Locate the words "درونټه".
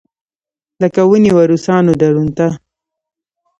2.01-2.47